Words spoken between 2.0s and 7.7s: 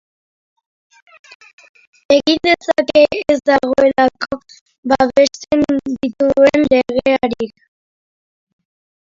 Egin dezake, ez dagoelako babesten dituen legerik.